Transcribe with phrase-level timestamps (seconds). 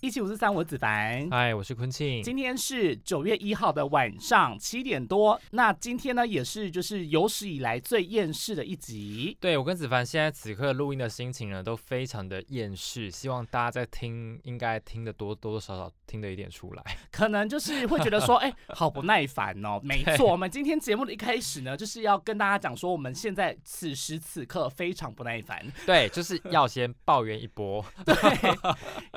[0.00, 1.28] 一七五四三，我子凡。
[1.30, 2.22] 嗨，我是坤庆。
[2.22, 5.38] 今天是九月一号的晚上七点多。
[5.50, 9.36] 那今天呢，也是就是有史以来最厌世的一集。
[9.38, 13.10] 对我跟子凡现在此刻录音的心情呢，都非常的厌世。
[13.10, 16.82] 希望大家在听，应该听得多多多少少听得一点出来。
[17.12, 19.78] 可能就是会觉得说， 哎，好不耐烦哦。
[19.82, 25.62] 没错，我们今天节目的一开始呢，就是要跟大家讲说，我们现在此时此刻非常不耐烦。
[25.84, 27.84] 对，就是要先抱怨一波。
[28.06, 28.14] 对，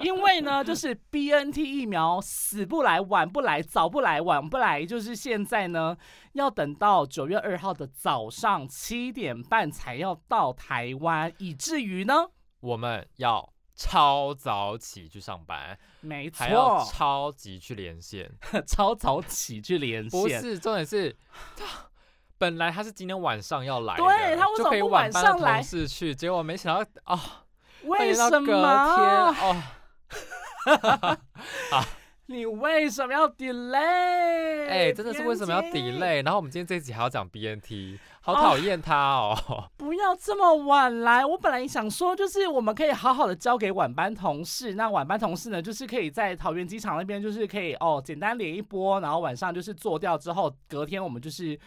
[0.04, 0.73] 因为呢，就。
[0.74, 5.96] 就是 B N T 疫苗死不来，晚不来，早不来，晚不来，就是现在呢，
[6.32, 12.32] 要等到九月二号的早上七点半才要到台湾，以至于呢，
[12.62, 18.32] 我们要超早起去上班，没错，还要超级去连线，
[18.66, 21.16] 超早起去连线，不是重点是，
[22.40, 25.62] 本来他是今天晚上要来，对他为什么晚上来？
[25.62, 27.44] 同事去，结果没想到啊，
[27.84, 28.46] 为什么？
[28.46, 29.64] 天哦。
[31.72, 31.88] 啊！
[32.28, 34.66] 你为什么要 delay？
[34.70, 36.24] 哎，真的是为什么要 delay？
[36.24, 39.36] 然后我们今天这一集还要讲 BNT，好讨厌他哦！
[39.76, 44.76] 不要这么晚来，我本来想说，就是我们可以好好的交给晚班同事。
[44.76, 51.60] 那晚班同事呢，就是可以在桃园机场那边，就是可以哦，简单连一波，然后晚上就是做掉之后，隔天我们就是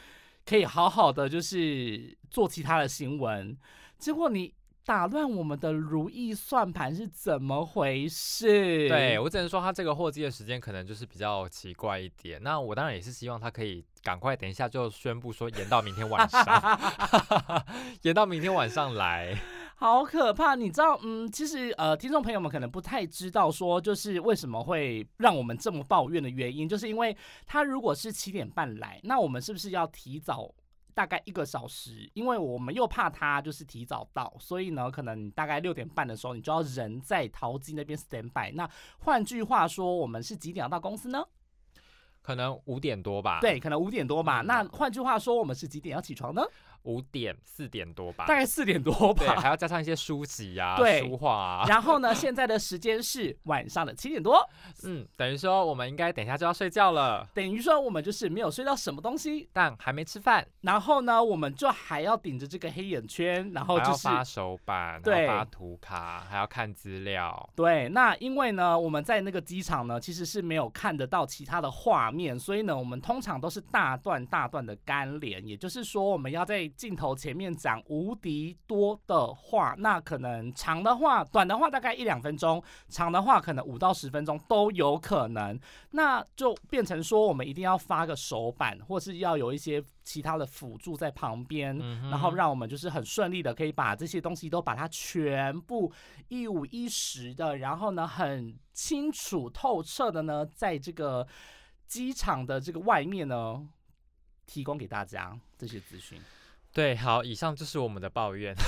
[0.46, 3.54] 可以好好的就是做其他的新闻。
[3.98, 4.54] 结果你。
[4.86, 8.88] 打乱我们的如意算盘是怎么回事？
[8.88, 12.40] 对我只能说，他这个货机的时间可能就是比较奇怪一点。
[12.40, 16.80] 那我当然也是希望他可以赶快，等一下就宣布说延到明天晚上，
[18.02, 19.36] 延到明天晚上来。
[19.74, 20.54] 好可怕！
[20.54, 27.14] 你知道，嗯，其实呃，听众朋友们可能不太知道，说就是为什么会让我们这么抱怨的原因，就是因为
[27.44, 30.54] 他如果是七点半来，那我们是不是要提早？
[30.96, 38.50] 大概一个小时，因为我们又怕他就是提早到，所以呢，可能大概六点半的时候，你就要人在淘金那边 stand by。
[38.54, 38.66] 那
[38.98, 41.22] 换句话说，我们是几点要到公司呢？
[42.22, 43.40] 可能五点多吧。
[43.42, 44.40] 对，可能五点多吧。
[44.40, 46.42] 那换句话说，我们是几点要起床呢？
[46.86, 51.66] 五点四点多吧，大概四点多吧，还要加上一些书籍呀、书画啊。
[51.66, 54.38] 然后呢，现在的时间是晚上的七点多，
[54.84, 57.28] 嗯，等于说我们应该等一下就要睡觉了。
[57.34, 60.46] 等于说我们就是没有睡到什么东西，但还没吃饭。
[60.62, 67.50] 然后呢，我们就还要顶着这个黑眼圈，然后就是发手板，对，发图卡，还要看资料。
[67.56, 77.46] 对，那因为呢，我们在那个机场呢，其实是没有看得到其他的画面，所以呢，我们通常都是大段大段的干连，也就是说，我们要在镜头前面。
[77.56, 85.58] 讲无敌多的话，那可能长的话、短的话大概一两分钟，长的话可能五到十分钟都有可能。
[85.92, 91.76] 那就变成说，我们一定要发个手板，或是要有一些其他的辅助在旁边，
[92.10, 95.90] 然后让我们就是很顺利的可以把这些东西都把它全部
[96.28, 101.26] 一五一十的，然后呢很清楚透彻的呢，在这个
[101.86, 103.66] 机场的这个外面呢，
[104.46, 106.20] 提供给大家这些资讯。
[106.76, 108.54] 对，好，以上就是我们的抱怨。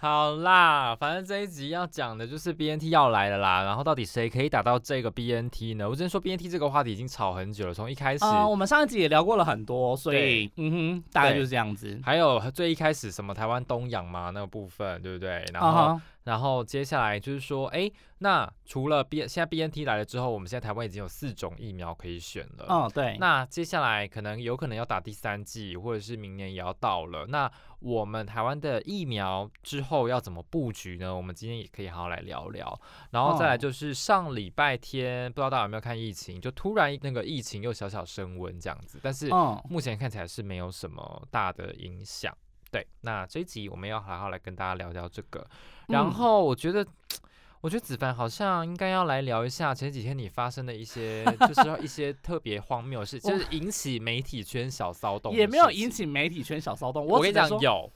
[0.00, 3.62] 好啦，反正这一集要讲的就是 BNT 要来了啦。
[3.62, 5.88] 然后到底谁可以打到这个 BNT 呢？
[5.88, 11.98] 我之前说 BNT 这个话题已经吵很久了，从一开始，我们上一集也聊过了很多，所以嗯哼，大概就是这样子。
[12.04, 15.42] 还有最一开始什么台湾东洋嘛那个部分，对不对？
[15.54, 15.98] 然后。
[16.24, 22.66] 然后接下来就是说，哎，那除了 B 现在 B N T 来了之后，我们现在台湾已经有四种疫苗可以选了。
[22.66, 23.16] 哦，对。
[23.18, 27.26] 那接下来可能有可能要打第三剂，或者是明年也要到了。
[27.26, 31.14] 那我们台湾的疫苗之后要怎么布局呢？
[31.14, 32.80] 我们今天也可以好好来聊聊。
[33.10, 39.28] 然后再来就是上礼拜天，不知道大家有没有看疫情，就突然那个疫情又小小升温这样子，但是
[39.68, 42.34] 目前看起来是没有什么大的影响。
[42.74, 45.46] 对，那这一集我们要好好来跟大家聊聊这个。
[45.86, 46.84] 然后我觉得，
[47.62, 55.32] 我觉得子凡好像应该要来聊一下前几天你发生的一些，就是一些特别荒谬的事，就是引起媒体圈小骚动。
[55.32, 57.88] 也没有引起媒体圈小骚动，我跟你讲有。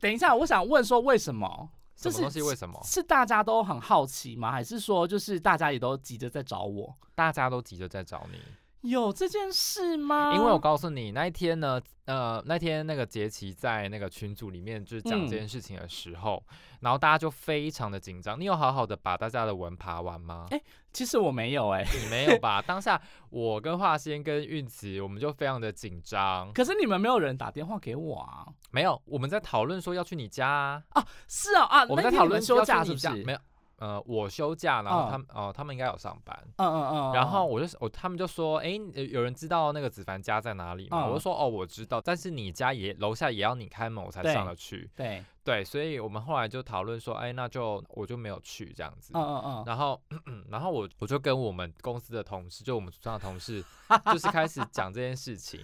[0.00, 1.68] 等一下，我想问说为什么？
[1.94, 2.40] 什么东西？
[2.40, 2.80] 为什么？
[2.82, 4.50] 是大家都很好奇吗？
[4.50, 6.96] 还是说就是大家也都急着在找我？
[7.14, 8.38] 大家都急着在找你。
[8.82, 10.32] 有这件事吗？
[10.34, 16.42] 因为我告诉你，那一天呢，呃，那天那个杰奇在那个群组里面就是讲嗯这件事情的时候，
[16.80, 18.38] 然后大家就非常的紧张。
[18.38, 20.46] 你有好好的把大家的文爬完吗？
[20.50, 20.60] 哎
[20.92, 22.60] 其实我没有哎、你没有吧？
[22.66, 23.00] 当下
[23.30, 26.52] 我跟华仙跟运慈，我们就非常的紧张。
[26.52, 28.46] 可是你们没有人打电话给我啊？
[28.70, 33.08] 没有，我们在讨论说要去你家啊，是啊啊，我们在讨论要去休假是不是？
[33.08, 33.38] 你家，没有。
[33.82, 41.02] 呃，我休假，然后嗯他们哦、他们应该有上班，嗯嗯嗯，然后我就我他们就说，哎、呃有人知道那个子凡家在哪里吗？
[41.02, 44.88] 嗯我就说，哦，我知道，但是你家也楼下也要你开门，我才上得去。
[44.94, 49.10] 对，对，所以我们后来就讨论说，哎、那就我就没有去这样子。
[49.14, 50.00] 嗯嗯嗯，然后，
[50.48, 53.64] 然后我我就跟我们公司的同事，就我们组上的同事，
[54.12, 55.58] 就是开始讲这件事情。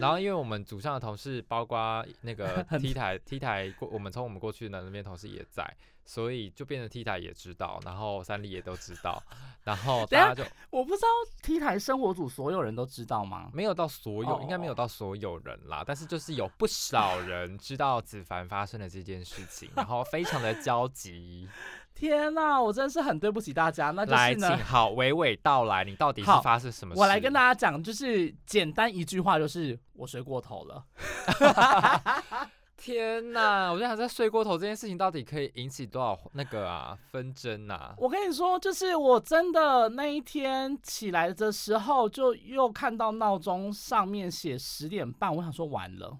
[0.00, 5.64] 然后，因为我们组上的同事，包括那个 T 台 T 台过，我们从我们过去的那边同事也在，
[6.10, 9.22] 所以就变成 T 台也知道，然后三立也都知道，
[9.62, 11.06] 然后大家就我不知道
[11.40, 13.48] T 台生活组所有人都知道吗？
[13.54, 21.48] 没有到所有，应该没有哦到所有人啦，但是就是有不少人知道子凡发生了这件事情，然后非常的焦急。
[21.94, 23.92] 天呐，我真的是很对不起大家。
[23.92, 27.00] 那就，是呢请， 好娓娓道来，你到底是发生什么事？
[27.00, 30.84] 我来跟大家讲，就是简单一句话，就是我睡过头了。
[32.80, 33.70] 天哪！
[33.70, 37.94] 我就想在睡过头这件事情到底可以引起多少那个啊纷争啊？
[37.98, 46.16] 我跟你说，就是我真的那一天起来的时候，就又看到闹钟上面写十点半，我想说完了，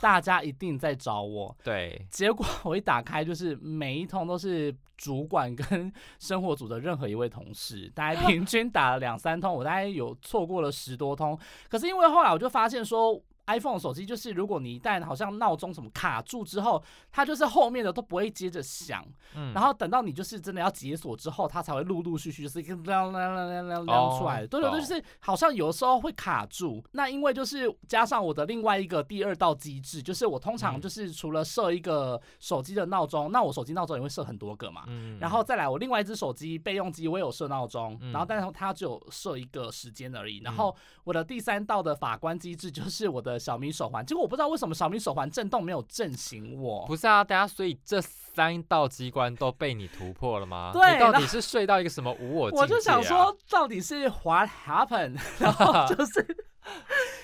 [0.00, 1.56] 大家一定在找我。
[1.64, 11.36] 对，结果 我一打开，就是每一通都是主管跟 生活组的任何一位同事，大概平均打了两三通，我大概有错过了十多通。
[11.68, 13.20] 可是因为后来我就发现说。
[13.46, 19.04] iPhone 手机就是，如果你一旦好像闹钟什么卡住之后，它就是后面的都不会接着响，
[19.34, 24.44] 嗯，然后等到你就是真的要解锁之后，它才会陆陆续续就是一个亮亮亮亮亮亮出来。
[24.44, 26.82] 哦对对对，就是好像有的时候会卡住。
[26.92, 34.84] 那因为就是加上我的另外一个第二道机制，就是我通常嗯就是除了设一个手机的闹钟，那我手机闹钟也会设很多个嘛。
[34.86, 40.38] 嗯然后再来，我另外一只手机备用机我也有设闹钟，嗯然后但是它只有设一个时间而已。
[40.44, 40.74] 然后
[41.04, 46.84] 我的第三道的法官机制就是我的小米手环，结果我不知道为什么小米手环震动没有震醒我。
[46.86, 50.70] 不是啊，大家所以这三道机关都被你突破了吗？
[50.72, 52.50] 对你到底是睡到一个什么无我？
[52.52, 55.18] 我就想说，到底是 what happened？
[55.38, 56.36] 然后就是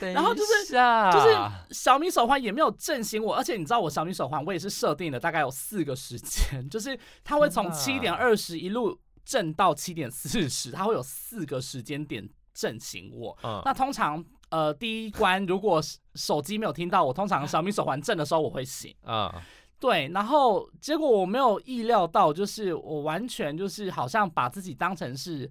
[0.12, 1.37] 然后就是就是
[1.70, 13.38] 小米手环也没有震醒我，而且你知道我小米手环我也是设定了大概有四个时间， 就是它会从天七哪点二十一路震到七点四十，它会有四个时间点震醒我。
[13.44, 18.95] 嗯那通常呃第一关如果手手机没有听到，我通常小米手环震的时候我会醒。
[19.05, 19.43] 啊
[19.81, 25.49] 对，然后结果我没有意料到，就是我完全就是好像把自己当成是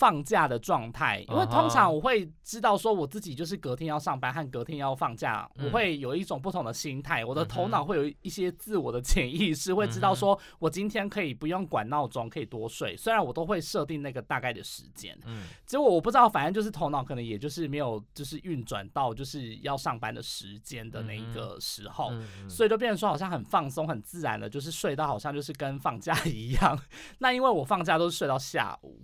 [0.00, 5.66] 放假的状态，因为通常我会知道说我自己就是隔天要上班和隔天要放假，嗯。
[5.66, 15.44] 我会有一种不同的心态，我的头脑会有一些自我的潜意识，会知道说我今天可以不用管闹钟，可以多睡，虽然我都会设定那个大概的时间，嗯。
[15.66, 22.10] 结果我不知道，反正就是头脑可能也就是没有就是运转到就是要上班的时间的那一个时候。
[22.48, 26.80] 所以就变成说好像很放松、很自然的，就是睡到好像就是跟放假一样。
[27.18, 28.98] 那因为我放假都是睡到下午，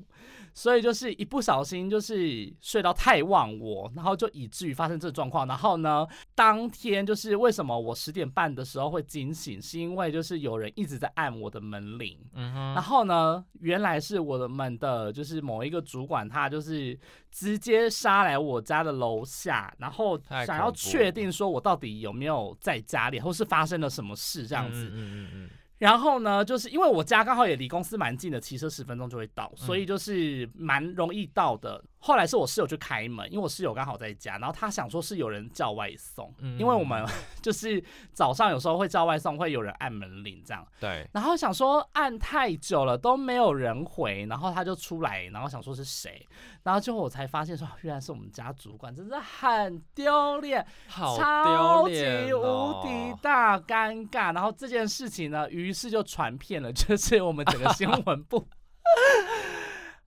[0.57, 5.47] 所以就是一不小心就是睡到太忘我，然后就以至于发生这个状况。
[5.47, 12.19] 然后呢，当天就是为什么我十点半的时候会惊醒，是因为就是有人一直在按我的门铃。
[12.33, 16.99] 嗯然，后呢，原来是我的们的就是某一个主管，他就是
[17.31, 24.91] 直接杀来我家的楼下，然后想要确定说我到底有没有在家里，或是发生了什么事这样子。
[24.91, 31.83] 嗯嗯嗯然后呢，就是因为我家刚好也离公司蛮近的，骑车十分钟就会到，嗯所以就是蛮容易到的。
[31.99, 37.05] 后来是我室友去开门，因为我室友刚好在家，然后他想说是有人叫外送，嗯因为我们
[37.43, 40.65] 就是早上有时候会叫外送，会有人按门铃这样。
[40.79, 46.25] 对，然后想说按太久了都没有人回，然后他就出来，然后想说是谁，
[46.63, 54.33] 然后最后我才发现说原来是我们家主管，真的很丢脸，好超级丢脸无哦敌大尴尬。
[54.33, 58.47] 然后这件事情呢，于是就传遍了，就是我们整个新闻部。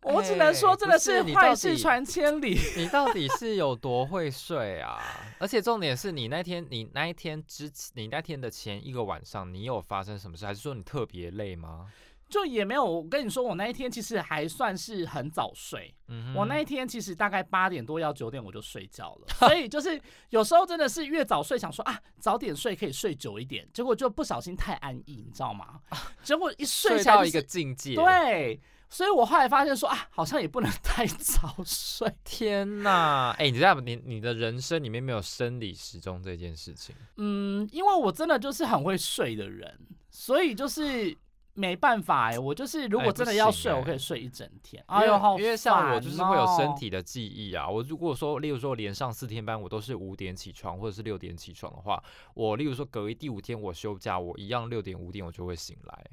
[0.02, 2.58] 我只能说，哎真的是坏事传千里。
[2.78, 4.98] 你到底是有多会睡啊？
[5.40, 10.46] 而且重点是你那天，你那一天之，你那天的前一个晚上，你有发生什么事？
[10.46, 11.88] 还是说你特别累吗？
[12.30, 15.92] 就也没有，我跟你说，我那一天其实还算是很早睡。
[16.10, 25.80] 嗯，我那一天其实大概八点多要九点我就睡觉了，所以就是 有时候真的是越早睡，想说啊早点睡可以睡久一点，结果就不小心太安逸，你知道吗？
[26.22, 28.62] 结果一睡睡到一个起来就是境界，，对。
[28.90, 32.12] 所以我后来发现说啊，好像也不能太早睡。
[32.24, 39.80] 天呐，哎、你知道，你你的人生里面没有生理时钟这件事情，嗯，因为我真的就是很会睡的人，
[40.10, 41.16] 所以就是
[41.54, 44.84] 没办法哎、我就是如果真的要睡，我可以睡一整天。
[44.90, 47.68] 因为哎呦，好因为像我就是会有身哦体的记忆啊。
[47.68, 52.02] 我如果说，例如说连上四天班，我都是五点起床或者是六点起床的话，
[52.34, 56.06] 我例如说隔一第五天我休假，我一样六点五点我就会醒来。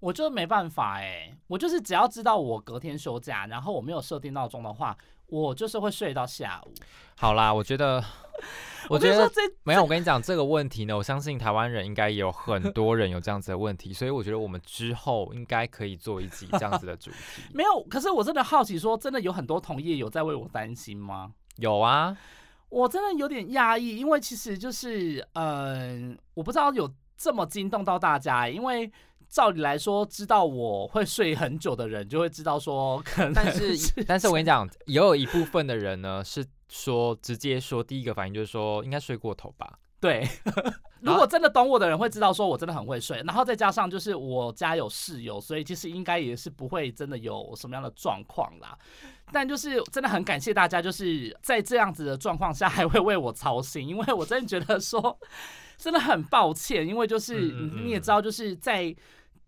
[0.00, 4.96] 我就没办法哎、我就是只要知道我隔天休假，然后我没有设定闹钟的话，
[5.26, 6.74] 我就是会睡到下午。
[7.16, 8.02] 好啦，我觉得，
[8.90, 9.30] 我觉得
[9.62, 9.82] 没有。
[9.82, 17.42] 我跟你讲这个问题呢，我相信台湾人应该也有很多人有这样子的问题，所以我觉得我们之后应该可以做一集这样子的主题。
[17.54, 21.32] 没有，可是我真的好奇说，真的有很多同业有在为我担心吗？
[21.56, 22.16] 有啊，
[22.68, 28.90] 我真的有点讶异，因为其实就是，嗯、我不知道有这么惊动到大家欸，因为
[29.34, 39.76] 照理来说，知道我会睡很久的人，就会知道说，可能但 是但是我跟你讲，也有一部分的人呢是说直接说第一个反应就是说应该睡过头吧。
[39.98, 40.24] 对，
[41.02, 48.78] 如果真的懂我的人会知道说我真的很会睡，然后再加上就是我家有室友，所以其实应该也是不会真的有什么样的状况啦。
[49.32, 55.18] 但就是真的很感谢大家，就是在这样子的状况下 还会为我操心，因为我真的觉得说
[55.76, 57.50] 真的很抱歉，因为就是
[57.82, 58.94] 你也知道，就是在。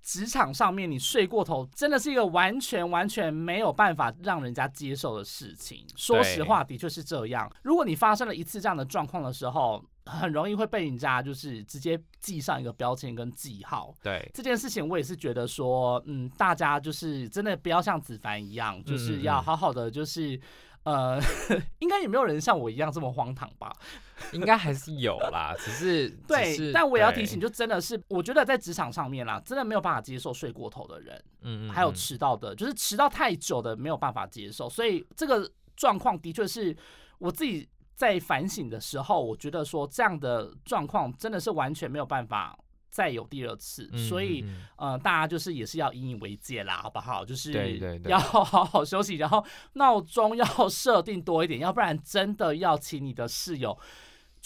[0.06, 5.84] 职场上面，你睡过头真的是一个完全完全没有办法让人家接受的事情。
[5.96, 7.50] 说实话，的确是这样。
[7.64, 13.92] 如果你发生了一次这样的状况的时候，很容易会被人家就是直接记上一个标签跟记号。
[14.00, 20.40] 对，这件事情我也是觉得说，嗯，大家就是真的不要像子凡一样，就是嗯要好好的，就是
[20.86, 21.20] 呃，
[21.80, 23.72] 应该也没有人像我一样这么荒唐吧？
[24.32, 36.74] 应该还是有啦，只是对是，但我也要提醒，就真的是，我觉得在职场上面啦，真的没有办法接受睡过头的人，嗯嗯，还有嗯迟到的，就是迟到太久的没有办法接受，所以这个状况的确是
[37.18, 42.56] 我自己在反省的时候，我觉得说这样的状况真的是完全没有办法
[42.96, 44.42] 再有第二次，嗯所以。
[44.78, 47.24] 呃，大家就是也是要引以为戒啦，好不好？
[47.24, 49.42] 就是要好好休息，然后
[49.74, 53.76] 闹钟要设定多一点，要不然真的要请你的室友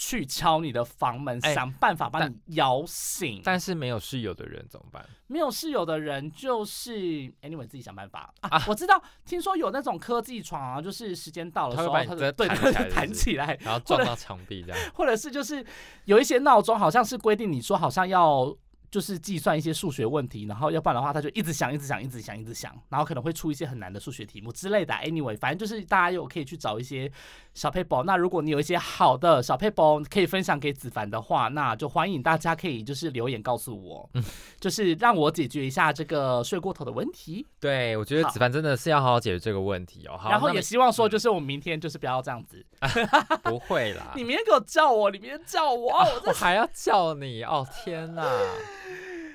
[0.03, 3.39] 去敲你的房门，哎想办法把你摇醒。
[3.43, 5.07] 但是没有室友的人怎么办？
[5.27, 6.97] 没有室友的人，就是
[7.43, 8.49] anyway 自己想办法啊。
[8.57, 14.79] 啊我知道，听说有那种科技床啊，就是时间到了的时候，把你直接弹起来，然后撞到墙壁这样？
[14.95, 15.63] 或者是就是
[16.05, 18.51] 有一些闹钟好像是规定你说好像要
[18.91, 24.93] 就是计算一些数学问题，然后要不然的话他就一直想一直想一直想一直想，然后可能会出一些很难的数学题目之类的。
[24.95, 27.09] Anyway，反正就是大家有可以去找一些
[27.53, 28.03] 小 paper。
[28.03, 34.23] 那如果你有一些好的小 paper 可以分享给子凡的话，那就欢迎大家可以就是留言告诉我，嗯
[34.59, 37.47] 就是让我解决一下这个睡过头的问题。
[37.61, 40.17] 对，我觉得子凡真的是要好好解决这个问题哦。
[40.17, 42.65] 好，然后也希望说，就是我们明天就是不要这样子，
[43.43, 48.23] 不会啦你，明天给我叫我，你明天叫我，我我还要叫你哦，天哪！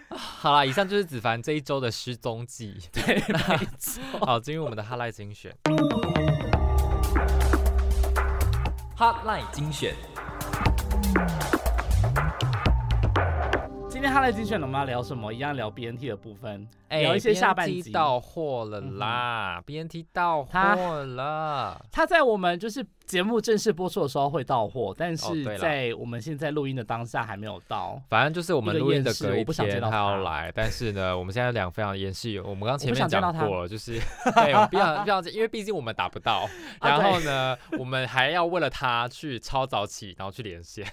[0.09, 2.79] 啊 好啦，以上就是子凡这一周的失踪记。
[2.93, 4.03] 对， 没错。
[4.25, 5.55] 好，进入我们的哈赖精选。
[8.97, 9.95] Hotline 精选，
[13.97, 15.33] 今天哈雷精选我们要聊什么？
[15.33, 17.91] 一样聊 BNT 的部分，哎聊一些下半集。
[17.91, 21.81] 到货了啦、b n t 到货了。
[21.91, 27.99] 他在我们就是节目正式播出的时候会到货，但哦是对在我们现在录音的当下还没有到。
[28.11, 33.99] 反正就是我们录音的隔一我不想见到天他要来，但是呢，我们现在两个非常严肃，我们刚刚前面讲过了，就是
[34.37, 36.47] 对，我们不要不要，因为毕竟我们打不到，
[36.81, 40.87] 啊然后呢，我们还要为了他去超早起，然后去连线。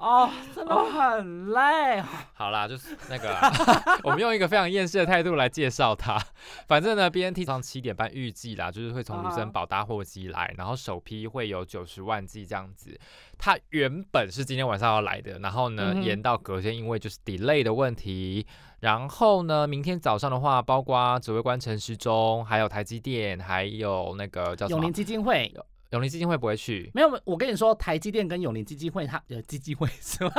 [0.00, 2.02] 哦，真的很累。
[2.32, 3.52] 好啦，就是那个啦，
[4.02, 6.18] 我们用一个非常厌世的态度来介绍它。
[6.66, 12.98] 反正呢，BNT 上七点半预计啦，就是会从卢森堡搭货机来，然后首批会有九十万剂这样子。
[13.36, 18.46] 它原本是今天晚上要来的，然后呢、嗯延到隔天，因为就是 delay 的问题。
[18.80, 25.52] 然后呢，明天早上的话，包括指挥官陈时中，还有台积电，还有那个叫什么永林基金会
[25.90, 26.90] 永林基金会不会去？
[26.94, 30.32] 没有，我跟你说，台积电跟永林基金会，它呃基金会是吗？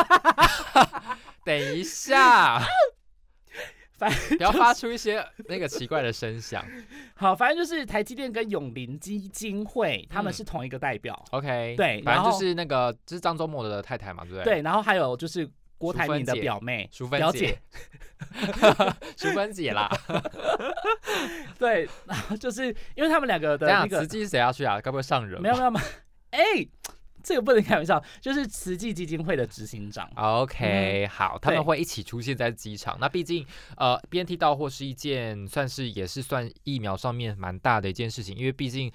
[1.43, 2.61] 等一下，
[3.97, 6.65] 反不要发出一些那个奇怪的声响。
[7.15, 11.21] 好，反正就是台积电跟永林基金会，他们嗯是同一个代表。
[11.31, 15.49] OK，对反正就是那个，就是张忠谋的太太嘛，对不对？，对，然后还有就是
[15.81, 17.59] 郭台铭的表妹，淑芬姐表姐，
[19.17, 19.89] 淑芬姐啦。
[21.57, 24.79] 对，然 后就是因为他们两个的这样，那个慈济是谁要去啊？
[24.79, 25.41] 该不会上人吧？
[25.41, 25.85] 没有没有没有，
[26.29, 26.43] 哎、
[27.23, 30.07] 这个不能开玩笑，就是慈济基金会的执行长。
[30.15, 32.95] OK，、好，他们对会一起出现在机场。
[32.99, 33.45] 那毕竟，
[33.77, 38.91] 呃，BNT 到货是一件算是也是算疫苗上面蛮大的一件事情，因为毕竟，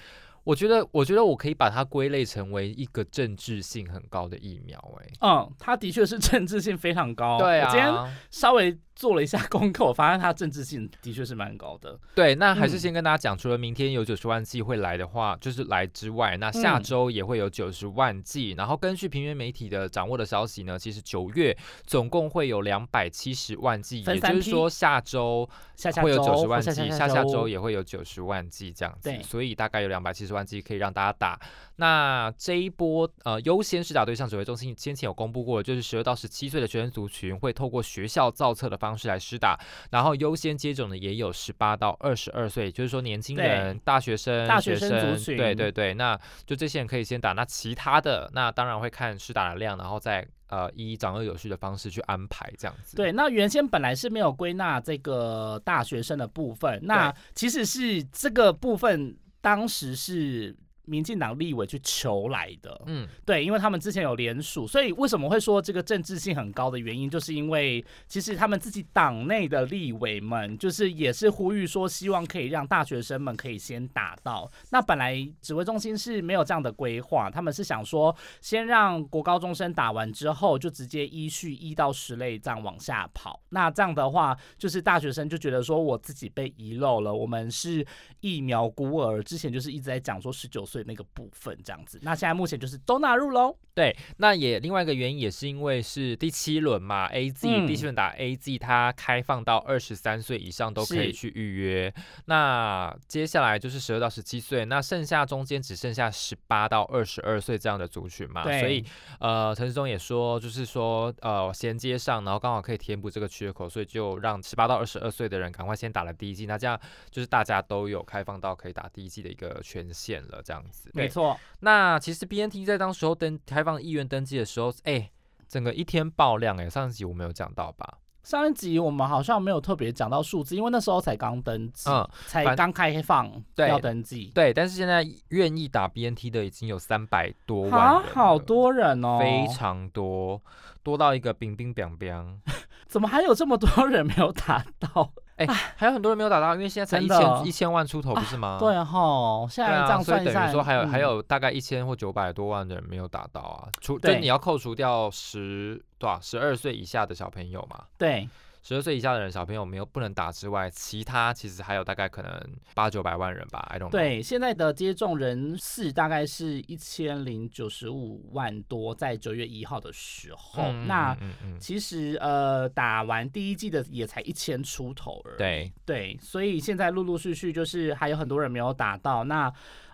[0.47, 5.13] 我觉得，我觉得我可以把它归类成为一个政治性很高的疫苗、欸。
[5.21, 7.37] 嗯，它的确是政治性非常高。
[7.37, 11.99] 对我今天啊，稍微做了一下功课，我发现它政治性的确是蛮高的。
[12.15, 18.53] 对，那还是嗯先跟大家讲，除了明天有九十万剂会来的话，就是来之外，那下嗯周也会有九十万剂。
[18.53, 31.41] 然后根据平原媒体的掌握的消息呢，其实九月总共会有两百七十万剂，也就是说下周下下会有周九十万剂，下下周周也会有九十万剂这样子对，所以大概有两百七十万剂可以让大家打。
[31.79, 39.59] 那这一波呃优先施打对象指挥中心先前有公布过，就是十二到十七岁的学生族群会透过学校造册的方式来施打，
[39.91, 52.97] 然后优先接种的也有十八到二十二岁，就是说年轻人、大学生、大学学生族群对对对，那就这些人可以先打，那其他的那当然会看施打的量，然后再呃依长幼有序的方式去安排这样子。
[52.97, 59.17] 对，那原先本来是没有归纳这个大学生的部分，那其实是这个部分
[59.47, 62.81] 当时是民进党立委去求来的。
[62.87, 74.51] 嗯，对，因为他们之前有联署，所以为什么会说这个政治性很高的原因，就是因为其实他们自己党内的立委们，就是也是呼吁说，希望可以让大学生们可以先打到。
[74.71, 83.41] 那本来指挥中心是没有这样的规划，他们是想说，先让国高中生打完之后，就直接依序一到十类这样往下跑。
[83.51, 87.85] 那这样的话，就是大学生就觉得说我自己被遗漏了，我们是
[88.21, 91.99] 疫苗孤儿，之前就是一直在讲说十九岁那个部分这样子。
[92.03, 93.57] 那现在目前就是都纳入喽。
[93.75, 101.93] 对，那也另外一个原因也是因为是第七轮嘛，A Z、嗯第七轮打 A Z，它开放到二十三岁以上都可以去预约。
[102.25, 108.85] 那接下来就是十二到十七岁，那剩下中间只剩下十八到二十二岁这样的族群嘛，对所以
[109.21, 116.81] 呃，陈志忠也说，就是说呃衔接上，然后刚好可以填补这个缺口，所以就让十八到二十二岁的人赶快先打了第一剂，那这样
[117.11, 120.91] 就是大家都有开放到可以打第一剂的一个权限了，这样子。
[120.95, 125.11] 没错，那其实 BNT 在当时候登开放意愿登记的时候，哎、
[125.47, 127.99] 整个一天爆量哎、上一集我没有讲到吧？
[128.23, 140.43] 上一集我们好像没有特别讲到数字，因为那时候才刚登记，嗯，才刚开放对要登记，对，但是现在愿意打 BNT 的已经有三百多万好多人哦，非常多，
[140.83, 142.41] 多到一个冰冰冰冰。
[142.89, 145.13] 怎么还有这么多人没有打到？
[145.37, 145.47] 哎、
[145.77, 148.57] 还有很多人没有打到，因为现在才一千一千万出头，不是吗？
[148.59, 154.21] 对哈，现在这样所以算一算，等于说还有、还嗯有大概一千或九百多万的人没有打到啊，除就对。
[154.21, 158.29] 你要扣除掉十多少十二岁以下的小朋友嘛，对
[158.69, 162.43] 十二岁以下的人小朋友没有不能打之外，其他其实还有大概可能
[162.75, 163.91] 八九百万人吧，I don't know。
[163.91, 175.39] 对，现在的接种人次大概是一千零九十五万多，在九月一号的时候，嗯，那嗯嗯嗯，其实呃打完第一季的也才一千出头而已。
[175.39, 179.23] 对，对，所以现在陆陆续续就是还有很多人没有打到。
[179.23, 179.49] 那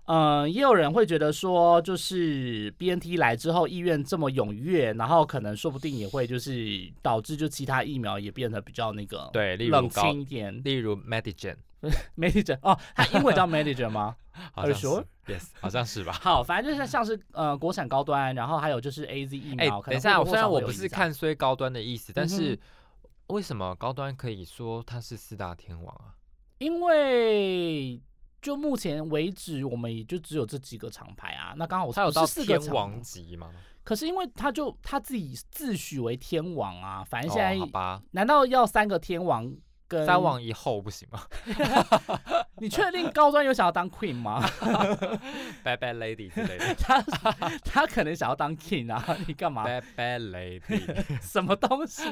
[0.04, 10.60] 呃，也有人会觉得说，就是 BNT 来之后意愿这么踊跃，然后可能说不定也会就是导致就其他疫苗也变得比较那个对，例如冷，清一点。
[10.64, 14.16] 例如 Medigen，Manager 哦，它英文叫 Manager 吗？
[14.52, 14.86] 好像是
[15.26, 16.12] ，yes，好像是吧？
[16.20, 19.80] 好，反正就是像是呃国产高端，然后还有就是 A Z 疫哎、苗。
[19.80, 22.58] 可等一下，虽然我不是看衰高端的意思，但嗯是
[23.28, 26.16] 为什么高端可以说它是四大天王啊？
[26.58, 28.00] 因为
[28.42, 31.54] 就目前为止，我们也就只有这几个厂牌啊。
[31.56, 33.50] 那刚好我不是它有到四个天王级吗？
[33.84, 37.56] 可是因为他就他自己自诩为天王啊，反正现在、
[38.10, 39.52] 难道要三个天王
[39.92, 40.22] 跟三？
[40.22, 41.20] 王一后不行吗
[42.58, 44.40] 你确定高端有想要当 queen 吗？？
[45.64, 47.02] Bad Bad Lady 之类的 他
[47.64, 51.20] 他可能想要当 king 啊，你干嘛？，Bad Bad Lady。
[51.20, 52.04] 什么东西？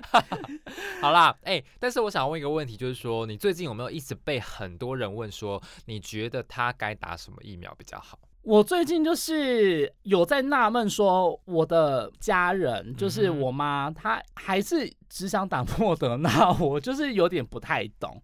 [1.01, 8.19] 好啦，哎、但是我想问一个问题，就是说，你最近有没有一直被很多人问说，你觉得他该打什么疫苗比较好？
[8.43, 18.21] 我最近就是有在纳闷，说我的家人，就是我妈，她还是只想打莫德纳， 我就是有点不太懂。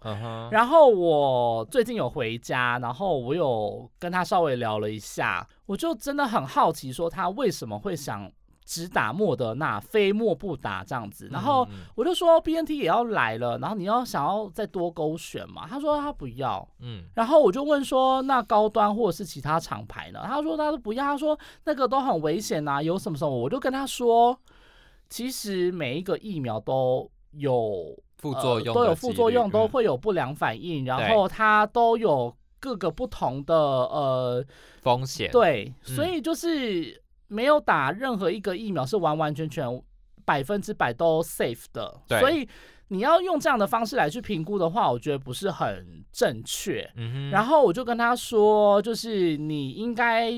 [0.50, 8.30] 然后我最近有回家，然后我有跟她稍微聊了一下，我就真的很好奇，说她为什么会想
[8.66, 11.28] 只打莫德纳，非莫不打这样子。
[11.30, 15.66] 然后嗯我就说 B N T 也要来了，然后你要想要再多勾选嘛？
[15.68, 16.68] 他说他不要。
[16.80, 20.20] 嗯然后我就问说，那高端或者是其他厂牌呢？
[20.26, 23.30] 他说他都不要，他说那个都很危险呐、有什么什么？
[23.30, 24.36] 我就跟他说，
[25.08, 34.44] 其实每一个疫苗都有副作用、呃、都有副作用，都嗯会有不良反应，然后它都有各个不同的呃，
[34.82, 39.66] 风险。，对，嗯所以就是没有打任何一个疫苗是完完全全
[40.24, 42.48] 百分之百都 safe 的，所以
[42.88, 46.88] 你要用这样的方式来去评估的话，我觉得不是很正确。
[46.96, 50.30] 嗯，然后我就跟他说，就是你应该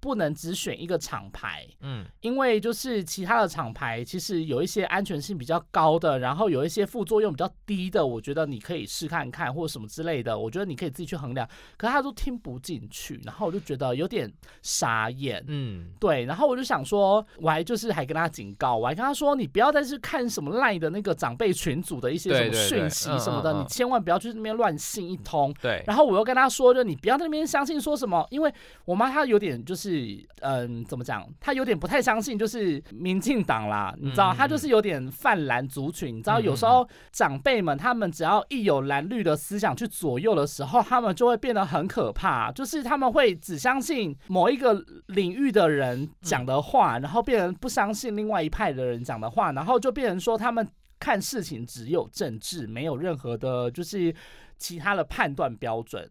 [0.00, 11.48] 不能只选一个厂牌，嗯因为就是其他的厂牌其实有一些安全性比较高的，然后有一些副作用比较低的，我觉得你可以试看看或者什么之类的，我觉得你可以自己去衡量。
[11.76, 14.32] 可是他都听不进去，然后我就觉得有点
[14.62, 15.44] 傻眼。
[15.48, 25.52] 嗯对，然后我就想说，我还就是还跟他警告，我还跟他说，你不要再去看什么赖的那个长辈群组的一些什么讯息什么的，你千万不要去那边乱信一通。
[25.60, 28.52] 对，然后我又跟他说，就你不要在那边相信说什么，因为
[28.84, 29.87] 我妈她有点就是，
[30.40, 31.26] 嗯，怎么讲？
[31.40, 50.66] 他有点不太相信，就是民进党啦，你知道，嗯嗯她就是有点泛蓝族群，你知道，有时候长辈们他们只要一有蓝绿的思想去左右的时候，他们就会变得很可怕，就是他们会只相信某一个领域的人讲的话，然后变成不相信另外一派的人讲的话，然后就变成说他们
[51.00, 54.12] 看事情只有政治，没有任何的，就是
[54.58, 56.08] 其他的判断标准。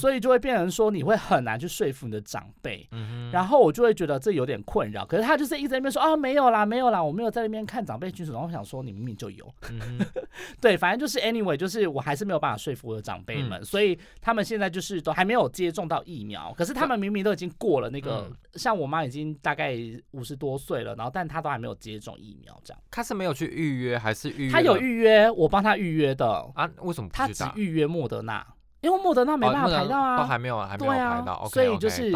[0.00, 2.88] 所以就会变成说你会很难去说服你的长辈，
[3.32, 5.04] 然后我就会觉得这有点困扰。
[5.04, 9.98] 可是他就是一直在那边说啊没有啦没有啦，我没有在那边看长辈群组，然后我想说你明明就有，嗯，
[10.60, 19.76] 对，反正就是 anyway，就是我还是没有办法说服我的长辈嗯们，所以他们现在就是都还没有接种到疫苗，可是他们明明都已经过了那个，嗯像我妈已经大概
[20.12, 24.50] 五十多岁了，然后但她都还没有接种疫苗，这样，她是没有去预约还是预约？
[24.50, 26.68] 她有预约，我帮她预约的，啊？
[26.80, 27.28] 为什么不她？
[27.28, 28.46] 只预约莫德纳，
[28.82, 31.44] 因为莫德纳没哦办法排到啊，都还没有，还没有排到。
[31.48, 32.12] 所以就是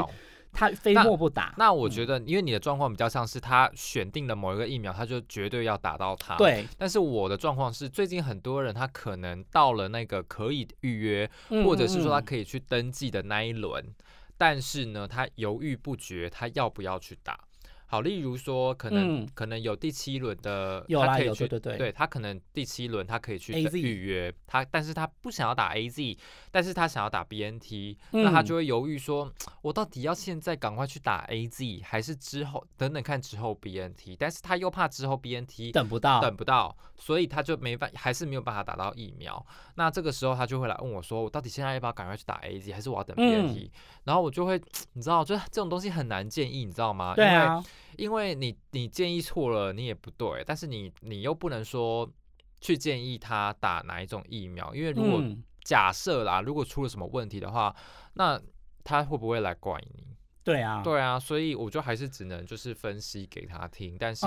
[0.52, 1.54] 他非那莫不打。
[1.56, 6.36] 那我觉得，因为你的状况比较像是他选定了某一个疫苗，他就绝对要打到它。。
[6.36, 13.82] 对，但是我的状况是，最近很多人他可能到了那个可以预约，嗯或者是说他嗯可以去登记的那一轮，
[14.36, 17.38] 但是呢，他犹豫不决，他要不要去打？
[17.92, 26.16] 好，例如说，可能、嗯可能有第七轮的，有啦他可以去，有对对对他可能第七轮他可以去 AZ 预约，他但是他不想要打 A Z，
[26.50, 34.16] 但是他想要打 B N T，、那他嗯就会犹豫说，我到底要现在赶快去打 A Z，还是之后等等看之后 B N T？
[34.16, 39.44] 但是他又怕之后 B N T 等不到，等不到，所以他就没办，还是没有办法打到疫苗。
[39.74, 43.70] 那这个时候他就会来问我说，我到底现在要不要赶快去打 A Z，还是我要等 B N T？、
[44.04, 44.58] 然后我就会，
[44.94, 47.14] 你知道，就这种东西很难建议，你知道吗？
[47.14, 47.64] 对啊，因为
[47.96, 52.10] 因为你你建议错了，你也不对，但是你你又不能说
[52.60, 57.74] 去建议他打哪一种疫苗，因为如果嗯，假设啦，如果出了什么问题的话，
[58.14, 58.40] 那
[58.84, 60.11] 他会不会来怪你？
[60.44, 64.26] 对啊，对啊，所以我就还是只能就是分析给他听，但是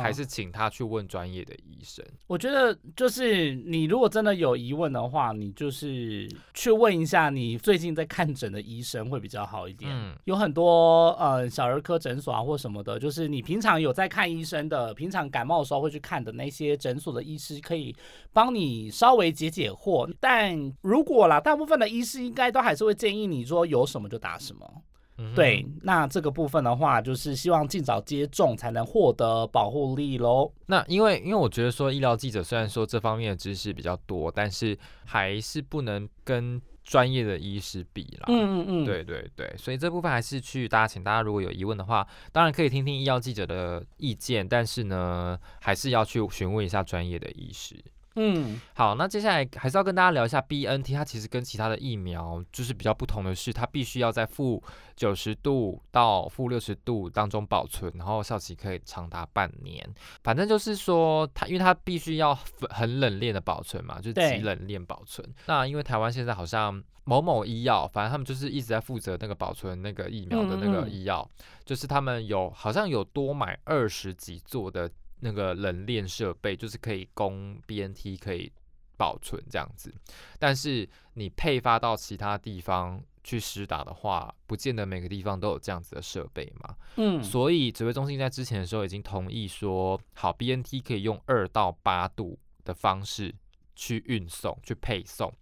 [0.00, 2.04] 还是请他去问专业的医生。
[2.28, 9.90] 我觉得就是你如果真的有疑问的话，你就是去问一下你最近在看诊的医生会比较好一点。
[9.92, 17.94] 嗯有很多呃小儿科诊所啊或什么的，就是你平常有在看医生的，平常感冒的时候会去看的那些诊所的医师，可以
[18.32, 20.08] 帮你稍微解解惑。
[20.20, 24.82] 但如果啦，大部分的医师应该都还是会建议你说有什么就打什么。
[25.18, 30.52] 嗯对，那这个部分的话，就是希望尽早接种才能获得保护力喽。
[30.66, 38.26] 那因为因为我觉得说医疗记者虽然说这方面的知识比较多，但是还是不能跟专业的医师比啦。
[38.28, 47.74] 嗯嗯嗯，对对对，所以这部分还是去大家，请大家如果有疑问的话，当然可以听听医药记者的意见，但是呢，还是要去询问一下专业的医师。
[48.16, 54.62] 嗯好，那接下来还是要跟大家聊一下 B N T，它其实跟其他的疫苗就是比较不同的是，它必须要在负
[54.96, 59.86] 九十度到负六十度当中保存，然后效期可以长达半年。
[60.24, 65.26] 反正就是说，它因为它必须要很很冷链的保存嘛，就是极冷链保存。
[65.46, 71.28] 那因为台湾现在好像某某医药，反正他们就是一直在负责那个保存那个疫苗的那个医药，
[71.64, 78.52] 就是他们有好像有多买二十几座的那个冷链设备，就是可以供 BNT 可以
[78.96, 79.94] 保存这样子。
[80.38, 86.76] 但是你配发到其他地方去施打的话，不见得每个地方都有这样子的设备嘛。
[86.96, 93.34] 嗯，所以指挥中心在之前的时候已经同意说，好 BNT 可以用二到八度的方式
[93.74, 95.32] 去运送、去配送，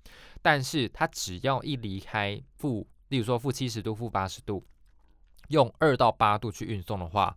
[0.41, 4.65] 但是它只要一离开负，例如说负七十度、负八十度，
[5.49, 7.37] 用二到八度去运送的话，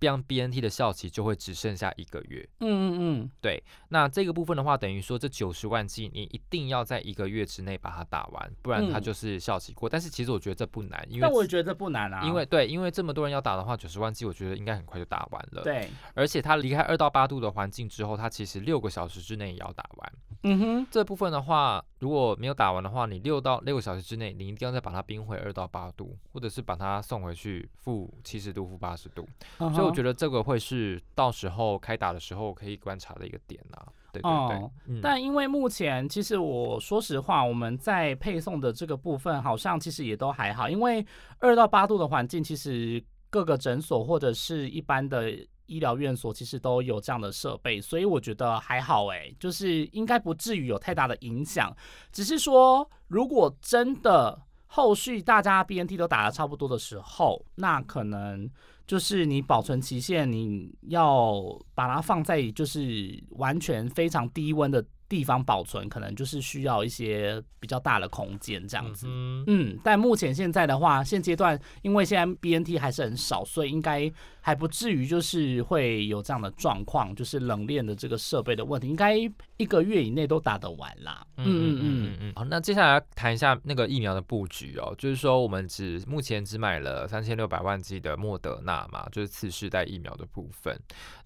[0.00, 2.48] 让 BNT 的效期就会只剩下一个月。
[2.60, 9.88] 嗯嗯嗯，对，那这个部分的话，等于说这九十万剂你一定要在一个月之内把它打完，不然它嗯就是效期过。
[9.88, 20.12] 但是其实我觉得这不难，因为但我觉得这不难啊，因为对，因为这么多人要打的话，九十万剂我觉得应该很快就打完了。，对，而且它离开二到八度的环境之后，它其实六个小时之内也要打完。
[20.44, 29.28] 嗯哼，这部分的话，如果没有打完的话，你六到六个小时之内，你一定要再把它冰回二到八度，或者是把它送回去负七十度、负八十度。
[29.58, 33.86] 所以我觉得，得这个会是到时候开打的时候可以观察的一个点啊。
[34.10, 41.04] 对对对，哦嗯但因为目前其实我说实话，我们在配送的这个部分好像其实也都还好，因为
[41.40, 45.30] 二到八度的环境，其实各个诊所或者是一般的
[45.68, 51.72] 医疗院所其实都有这样的设备，所以我觉得还好诶，就是应该不至于有太大的影响。
[52.10, 58.50] 只是说，如果真的后续大家 BNT 都打的差不多的时候，那可能
[58.86, 61.42] 就是你保存期限，你要
[61.74, 69.06] 把它放在就是完全非常低温的地方保存，可能就是需要一些比较大的空间这样子。
[69.08, 74.10] 嗯嗯，但目前现在的话，现阶段因为现在 BNT 还是很少，所以应该
[74.48, 79.14] 还不至于就是会有这样的状况，就是冷链的这个设备的问题，应该
[79.58, 81.22] 一个月以内都打得完啦。
[81.36, 82.32] 嗯嗯嗯，嗯。
[82.34, 90.74] 好，那接下来谈一下那个疫苗的布局哦，就是说我们只目前只买了三千六百万剂的莫德纳嘛，就是次世代疫苗的部分。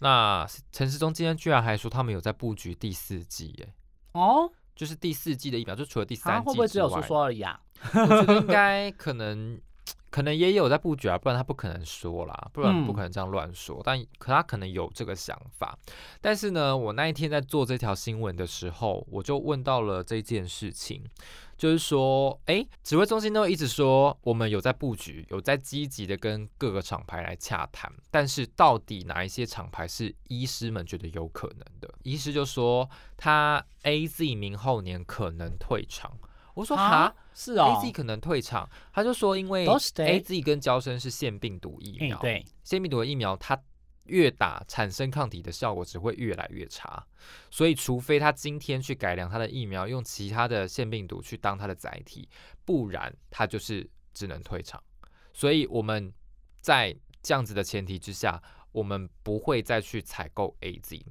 [0.01, 3.73] 那陈世忠今天居然还说他们有在布局第四季，耶，
[4.15, 7.61] 哦，就是第四季的疫苗，就除了第啊三季会不会只有说说而已啊？
[7.95, 9.61] 我觉得应该可能。
[10.13, 13.81] 可能也有在布局啊，不然他不可能说啦，不然不嗯可能这样乱说。
[13.83, 15.77] 但可他可能有这个想法，
[16.21, 21.03] 但是呢，我那一天在做这条新闻的时候，我就问到了这件事情，
[21.57, 31.89] 就是说，诶，指挥中心都一直说我们有在布局，有在积极的跟各个厂牌来洽谈，但是到底哪一些厂牌是医师们觉得有可能的？
[32.03, 36.13] 医师就说他 A Z 明后年可能退场。
[36.55, 36.89] 我说啊？
[36.89, 37.15] 哈？
[37.35, 42.21] 是哦，A Z 可能退场，他就说因为都是的 A Z 跟交生是腺病毒疫苗，
[42.63, 43.59] 腺病毒的疫苗它
[44.05, 47.03] 越打产生抗体的效果只会越来越差，
[47.51, 52.29] 所以除非他今天去改良他的疫苗，用其他的腺病毒去当它的载体，
[52.67, 54.83] 不然他就是只能退场。
[55.33, 56.13] 所以我们
[56.61, 61.03] 在这样子的前提之下，我们不会再去采购 A Z，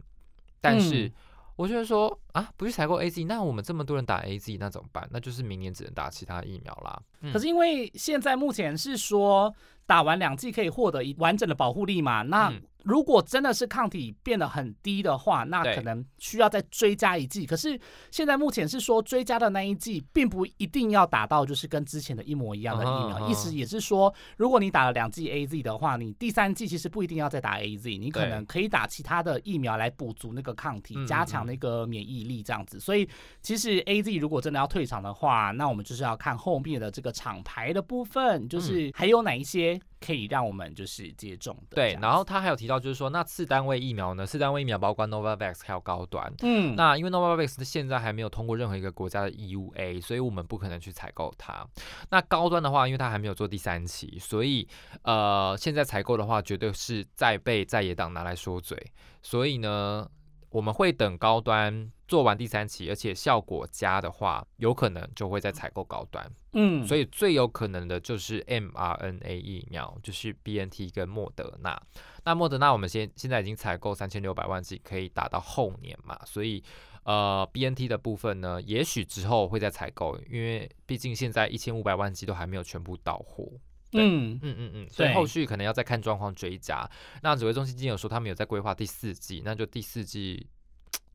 [0.61, 1.07] 但是。
[1.07, 1.13] 嗯
[1.61, 5.07] 我觉得说啊，不去采购 A Z，那我们这么多人打 A Z，那怎么办？
[5.11, 6.99] 那就是明年只能打其他疫苗啦。
[7.21, 9.53] 嗯可是因为现在目前是说
[9.85, 17.45] 打完两剂可以获得一完整的保护力嘛，那嗯如果真的是抗体变得很低的话，那可能需要再追加一剂。
[17.45, 17.79] 可是
[18.11, 32.79] 现在目前是说追加的那一剂并不一定要打到就是跟之前的一模一样的疫苗，意思也是说，如果你打了两剂 A Z 的话，你第三剂其实不一定要再打 A Z，你可能可以打其他的疫苗来补足那个抗体嗯，加强那个免疫力这样子。
[32.79, 33.07] 所以
[33.41, 41.75] 其实 A Z 如果真的要退场的话，那我们就是要看后面的这个厂牌的部分，就是还有哪一些可以让我们就是接种的。
[41.75, 44.25] 对然后他还有提到，就是说，那次单位疫苗呢？
[44.25, 46.33] 次单位疫苗包括 Novavax 还有高端。
[46.41, 51.65] 嗯，那因为 Novavax 现在还没有通过任何一个国家的 EUA，所以我们不可能去采购它。
[52.09, 54.67] 那高端的话，因为它还没有做第三期，所以
[55.03, 58.77] 呃，现在采购的话，绝对是在被在野党拿来说嘴。
[59.21, 60.09] 所以呢，
[60.51, 66.29] 我们会等高端做完第三期，而且效果佳的话，有可能就会再采购高端。
[66.53, 71.81] 嗯，所以最有可能的就是 mRNA 疫苗，就是 BNT 跟莫德纳。
[72.25, 76.61] 那莫德纳我们现现在已经采购三千六百万剂，可以打到后年嘛，所以
[77.03, 83.49] 呃 BNT 的部分呢，也许之后会再采购，因为毕竟现在一千五百万剂都还没有全部到货。
[83.91, 84.03] 对。
[84.03, 84.39] 嗯。
[84.41, 86.89] 嗯嗯嗯，所以后续可能要再看状况追加。
[87.21, 90.47] 那指挥中心今天有说他们有在规划第四季，那就第四季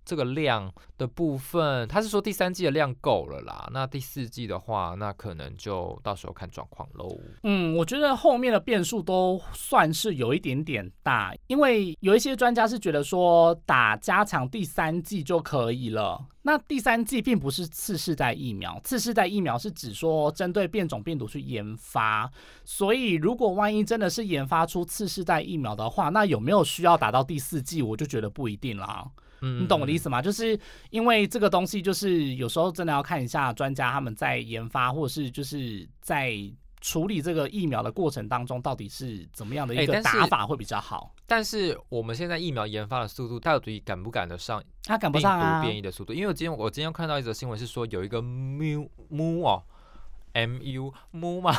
[0.06, 3.68] 这个量的部分，他是说第三季的量够了啦。
[3.72, 7.18] 那第四季的话，那可能就到时候看状况喽。
[7.42, 16.24] 嗯，我觉得后面的变数都算是有一点点大，因为有一些专家是觉得说打加强第三剂就可以了。
[16.42, 22.30] 那第三剂并不是次世代疫苗，次世代疫苗是指说针对变种病毒去研发，
[22.64, 29.10] 所以如果万一真的是研发出次世代疫苗的话，那有没有需要打到第四剂，我就觉得不一定啦。
[29.40, 30.08] 嗯你懂我的意思？
[30.08, 30.22] 吗？
[30.22, 30.58] 就是
[30.90, 36.34] 因为这个东西，就是有时候真的要看一下专家他们在研发，或者是就是在
[36.80, 41.14] 处理这个疫苗的过程当中，到底是怎么样的一个打法会比较好。
[41.26, 45.66] 但是我们现在疫苗研发的速度，到底赶不赶得上它赶不上啊毒！
[45.66, 46.12] 变异的速度？
[46.12, 49.62] 因为我今天我今天看到一则新闻是说有一个 mu mu 哦
[50.34, 51.54] ，m u mu 嘛。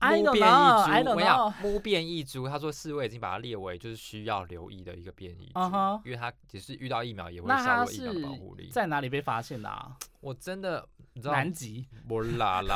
[0.00, 5.60] I don't 变异 know, 株 I don't 我想 know 木变异株，他说四位已经把它列为就是需要留意的一个变异株
[6.04, 8.68] 因为它只是遇到疫苗也会那它削弱疫苗保护力。
[8.70, 9.96] 在哪里被发现的啊？
[10.20, 11.86] 我真的你知道南极。
[12.08, 12.74] 不拉拉，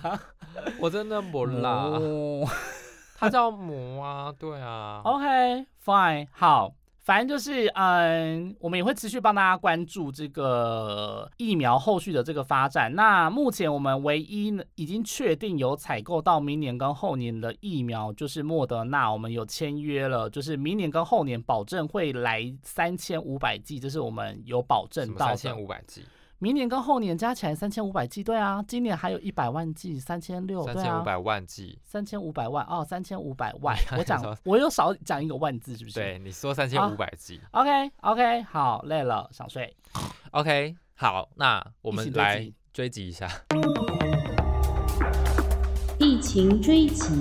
[0.80, 2.46] 我真的不啦，哦
[3.18, 6.74] 它叫魔啊，对啊，OK fine 好。
[7.04, 12.94] 反正就是，嗯，我们也会持续帮大家关注这个疫苗后续的这个发展。
[12.94, 25.36] 那目前我们唯一已经确定有采购到明年跟后年的疫苗，就是莫德纳，我们有签约了，就是明年跟后年保证会来三千五百剂，这是我们有保证到的。
[25.36, 26.02] 三千五百剂，
[26.38, 31.78] 明年跟后年加起来三千五百剂，对啊，今年还有一百万剂，三千六，对啊三千五，百万剂。
[31.84, 35.94] 三千五百万哦，三千五百万 你，我讲我又少讲一个万字，是不是？
[35.94, 37.40] 对，你说三千五百剂。
[37.52, 39.74] ，OK OK，好，累了，想睡。
[40.32, 43.30] OK，好，那我疫们来追击追击一下。
[45.98, 47.14] 疫情追击，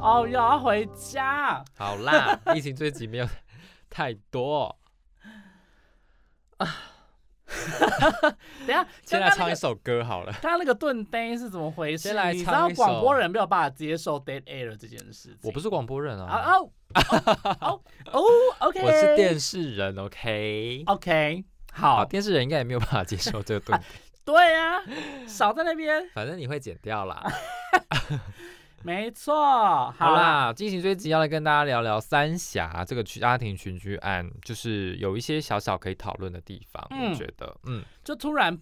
[0.00, 1.62] 哦，要回家。
[1.76, 3.26] 好啦，疫情追击没有
[3.92, 4.74] 太多，
[8.66, 10.32] 等一下，先来唱一首歌好了。
[10.40, 12.04] 刚刚那个顿呆是怎么回事？
[12.08, 15.38] 先来你知道广播人没有办法接受 dead air 这件事情。
[15.42, 16.56] 我不是广播人啊啊，
[17.60, 18.22] 哦哦
[18.60, 20.84] ，OK，我是电视人，OK。
[20.86, 23.78] OK，好，好，电视人应该也没有办法接受这个顿，
[24.24, 24.80] 对啊，
[25.28, 27.22] 少在那边，反正你会剪掉啦。
[28.84, 37.10] 没错，好好啦，啦，进行追集要来跟大家聊聊三峡这个家庭群居案，就是有一些小小可以讨论的地方，嗯。
[37.10, 38.58] 我觉得，嗯，就突然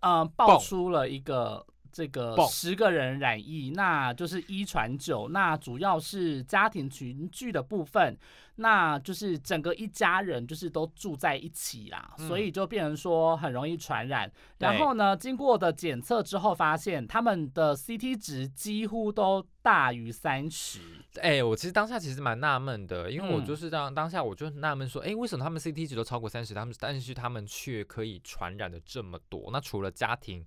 [0.00, 8.16] 呃爆出了一个这个十个人染疫，那就是一传九，那主要是家庭群聚的部分，
[8.62, 14.32] 那就是整个一家人就是都住在一起啦，嗯所以就变成说很容易传染。
[14.58, 20.80] 然后呢，经过的检测之后，发现他们的 CT 值几乎都大于三十。
[21.20, 29.50] 哎、我其实当下其实蛮纳闷的，因为我嗯就是当当下我就纳闷说，哎、为什么他们 CT 值都超过三十，他们但是他们却可以传染的这么多？
[29.52, 30.46] 那除了家庭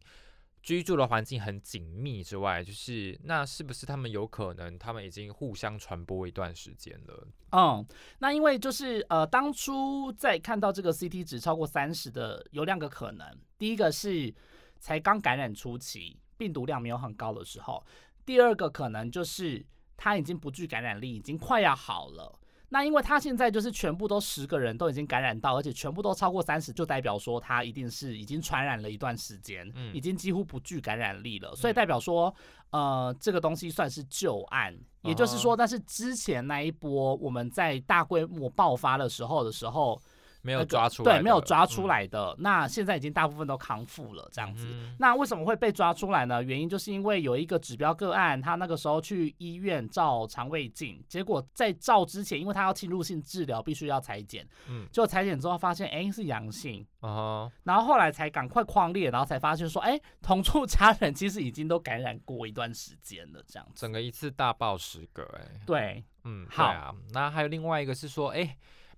[0.65, 7.27] 居住的环境很紧密之外，就是那是不是他们有可能他们已经互相传播一段时间了？
[7.51, 7.85] 嗯，
[8.17, 13.27] 那因为就是呃，当初在看到这个 CT 值超过三十的，有两个可能。
[13.59, 14.33] 第一个是
[14.79, 17.85] 才刚感染初期，病毒量没有很高的时候；
[18.25, 19.63] 第二个可能就是
[19.95, 22.39] 他已经不具感染力，已经快要好了。
[22.75, 32.35] 那因为他现在就是全部都十个人都已经感染到，而且全部都超过三十，就代表说他一定是已经传染了一段时间，嗯已经几乎不具感染力了，所以代表说，
[32.71, 39.97] 呃，这个东西算是旧案，也就是说，但是之前那一波我们在大规模爆发的时候的时候，
[40.45, 44.67] 没有抓出对，没有抓出嗯来的，那现在已经大部分都康复了，这样子。
[44.69, 46.43] 嗯那为什么会被抓出来呢？
[46.43, 63.81] 原因就是因为有一个指标个案，他那个时候去医院照肠胃镜，结果在照之前，因为他要侵入性治疗，必须要裁剪，嗯结果裁剪之后发现，哎、是阳性，哦，然后后来才赶快框列，然后才发现说，哎、同住家人其实已经都感染过一段时间了，这样子。
[63.81, 66.93] 整个一次大爆十个、哎，对，嗯，对好啊。
[67.11, 68.55] 那还有另外一个是说，哎、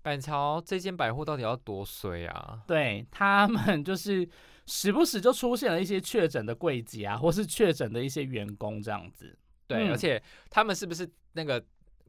[0.07, 2.61] 板桥这间百货到底要多衰啊？
[2.65, 4.27] 对他们就是
[4.65, 9.37] 时不时就出现了一些确诊的柜姐啊，或是确诊的一些员工这样子。
[9.67, 11.61] 对，嗯而且他们是不是那个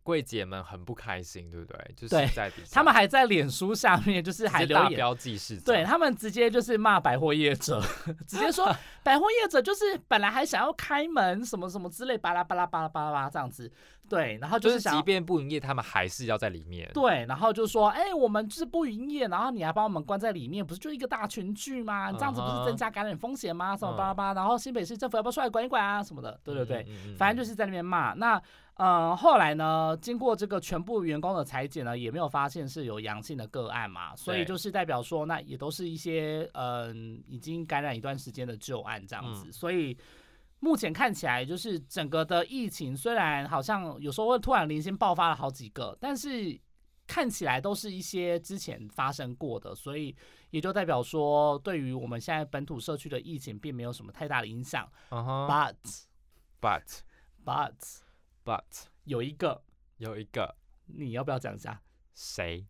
[0.05, 1.95] 柜姐们很不开心，对不对？
[1.97, 7.83] 就是在底下，他们还在脸书下面就是直还留言，接大标记是，对他们直接就是骂百货业者，
[8.27, 8.65] 直接说
[9.03, 13.71] 百货业者就是本来还想要开门什么什么之类，巴拉巴拉巴拉巴拉巴拉这样子。
[14.09, 14.89] 对，然后就就是。
[14.89, 16.91] 即便不营业，他们还是要在里面。
[16.95, 22.11] 对，然后就说，哎、我们就是不营业，然后你还把我们关在里面，不是就一个大群聚吗？
[22.11, 23.77] 你这样子不是增加感染风险吗？
[23.77, 26.03] 什么巴拉巴拉，然后新北市政府要不要出来管一管啊？
[26.03, 26.87] 什么的，对对对。
[26.89, 28.15] 嗯，嗯嗯反正就是在那边骂。
[28.15, 28.41] 那
[28.75, 39.49] 呃，后来呢，经过这个全部员工的裁剪呢，也没有发现是有阳性的个案嘛，所以就是代表说，那也都是一些嗯、已经感染一段时间的旧案这样子。
[39.49, 39.97] 嗯所以
[40.61, 46.61] 目前看起来，就是整个的疫情虽然好像有时候会突然零星爆发了好几个，但是。
[47.11, 50.15] 看起来都是一些之前发生过的，所以
[50.51, 54.87] 也就代表说，对于我们现在本土社区的疫情并没有什么太大的影响。
[55.09, 55.77] But
[56.61, 57.01] but
[57.43, 57.73] but
[58.45, 58.63] but
[59.05, 59.65] 有一个，
[59.97, 61.81] 有一个你要不要讲一下？
[62.15, 62.67] 谁？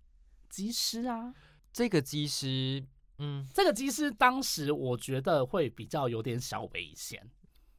[0.48, 1.34] 机师啊，
[1.72, 2.86] 这个机师，
[3.18, 7.28] 嗯这个机师当时我觉得会比较有点小危险，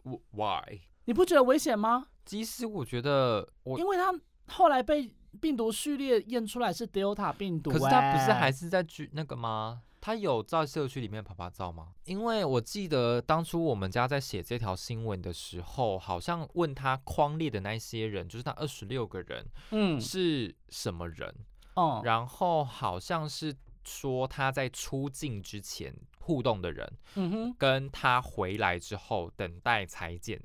[0.09, 0.81] w-，why？
[1.05, 2.07] 你不觉得危险吗？
[2.25, 4.13] 其实，我觉得我因为他
[4.47, 9.81] 后来被病毒序列验出来是 Delta 病毒、可是他不是哎还是在居那个吗？
[10.01, 11.89] 他有在社区里面拍拍照吗？
[12.05, 21.33] 因为我记得当初我们家在写这条新闻的时候，好像问他框列的那些人，就是他二十六个人嗯是什么人，
[21.73, 25.93] 哦然后好像是说他在出境之前
[26.29, 30.39] 互动的人，嗯哼跟他回来之后等待裁剪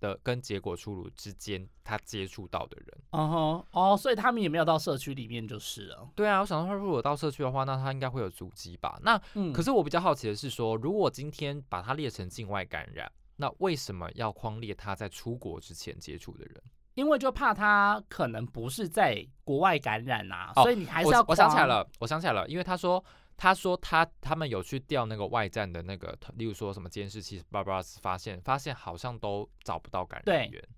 [0.00, 2.98] 的跟结果出炉之间，他接触到的人。
[3.10, 6.08] 嗯哼，哦，所以他们也没有到社区里面就是了。
[6.14, 8.98] 对啊，我想说，他如果到社区的话，那他应该会有足迹吧？
[9.02, 16.62] 那嗯，可是我比较好奇的是说，如果今天把它列成境外感染，那为什么要框列他在出国之前接触的人？
[16.94, 23.04] 因为就怕他可能不是在国外感染啊、哦所以你还是要我我想起来，了，我想起来了，因为他说，
[23.36, 30.68] 他说他他们有去调那个外站的那个，例如说什么监视器，巴拉发现发现好像都找不到感染源，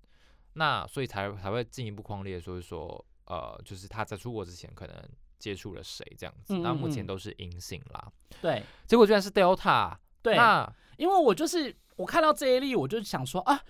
[0.53, 6.91] 那所以才才会进一步框列，说是说，呃，就是他在出国之前可能接触了谁这样子，嗯那目嗯嗯。
[6.91, 8.61] 前都是阴性啦，对。
[8.85, 13.63] 结果居然是 Delta，对，那因为我就是我看到这一例，我就想说啊，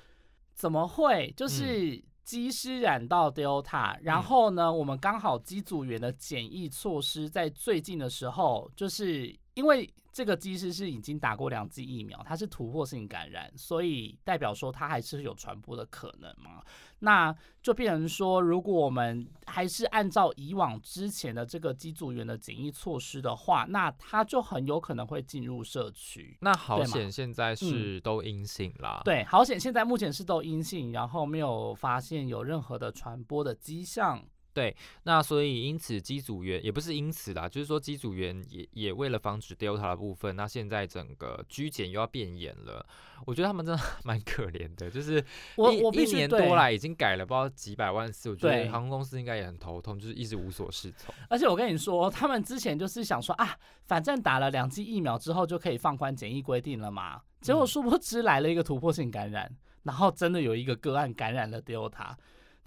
[0.56, 1.28] 怎么会？
[1.28, 1.34] 嗯。
[1.36, 16.62] 就是机师染到 Delta，、然后呢，我们刚好机组员的检疫措施在最近的时候，就是因为这个机师是已经打过两剂疫苗，他是突破性感染，所以代表说他还是有传播的可能嘛。
[17.00, 26.38] 那就变成说，如果我们还是按照以往之前的这个机组员的检疫措施的话，那他就很有可能会进入社区。
[26.42, 34.22] 那好险现在是都阴性啦，对，好险现在目前是都阴性，然后没有发现有任何的传播的迹象。
[35.04, 42.86] 那所以因此机组员也不是因此啦，就是说机组员也也为了防止 Delta 的部分，那现在整个居检又要变严了，
[43.26, 45.24] 我觉得他们真的 蛮可怜的，就是一
[45.56, 51.14] 我我必一年多来已经改了不知道几百万次，我觉得航空公司应该也很头痛，就是一直无所适从。
[51.30, 57.22] 而且我跟你说，他们之前就是想说啊，反正打了两剂疫苗之后就可以放宽检疫规定了嘛。
[57.42, 59.50] 结果嗯殊不知来了一个突破性感染，
[59.84, 62.14] 然后真的有一个个案感染了 Delta，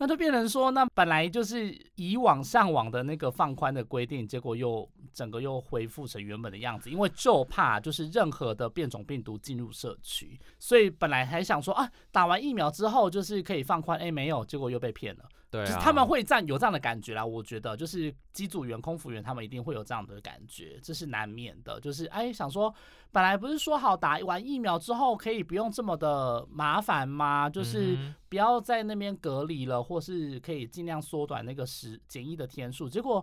[0.03, 15.23] 那就变成说，那本来就是以往上网的那个放宽的规定，结果又整个又恢复成原本的样子，因为就怕就是任何的变种病毒进入社区，所以本来还想说啊，打完疫苗之后就是可以放宽，哎，没有，结果又被骗了。
[15.53, 21.79] 对啊，就是他们会这样有这样的感觉啦，我觉得就是机组员、空服员他们一定会有这样的感觉，这是难免的。
[21.79, 22.75] 就是哎，想说
[23.13, 27.51] 本来不是说好打完疫苗之后可以不用这么的麻烦吗？
[27.51, 32.89] 就是嗯不要在那边隔离了，或是可以尽量缩短那个时检疫的天数。
[32.89, 33.23] 结果，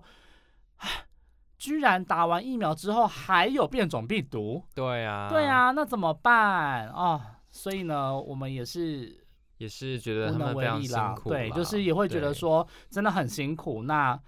[1.57, 7.19] 居然打完疫苗之后还有变种病毒，对啊，对，啊，那怎么办哦？
[7.49, 9.25] 所以呢，我们也是
[9.59, 13.83] 也是觉得他们非常辛苦对，就是也会觉得对说真的很辛苦。
[13.83, 14.19] 那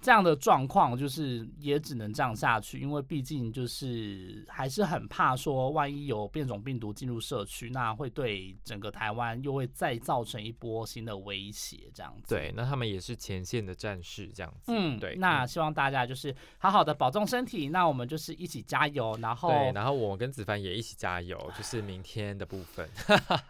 [0.00, 12.32] 这样的状况就是也只能这样下去，因为毕竟就是还是很怕说，万一有变种病毒进入社区，那会对整个台湾又会再造成一波新的威胁，这样子。
[12.32, 22.88] 对，那他们也是前线的战士这样子，嗯，对，那嗯希望大家就是好好的保重身体，那我们就是一起加油，然后对，然后我跟子凡也一起加油，就是明天的部分，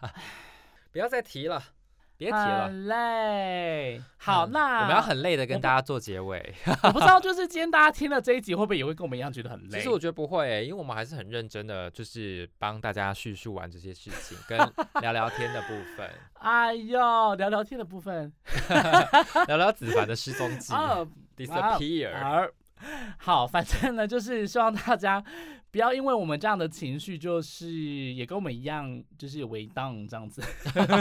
[0.99, 1.63] 不要再提了，
[2.17, 2.65] 别提了。
[2.65, 4.01] 很累。
[4.17, 6.53] 好，嗯那我们要很累的跟大家做结尾。
[6.83, 9.77] 我不知道，就是今天大家听了这一集，会不会也会跟我们一样觉得很累？
[9.77, 14.57] 其实我觉得不会、欸，因为我们还是很认真的，就是帮大家叙述完这些事情，跟
[15.01, 18.29] 聊聊天的部分，哎呦，聊聊天的部分
[19.47, 22.51] 聊聊子凡的失踪记啊，disappear。
[23.17, 25.23] 好，反正呢，就是希望大家
[25.71, 30.41] 不要因为我们这样的情绪，就是也跟我们一样，就是为当这样子。